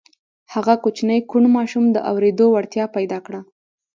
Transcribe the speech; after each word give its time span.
هغه 0.53 0.73
کوچني 0.83 1.17
کوڼ 1.29 1.43
ماشوم 1.57 1.85
د 1.91 1.97
اورېدو 2.11 2.45
وړتیا 2.51 2.85
پیدا 2.95 3.17
کړه 3.25 3.39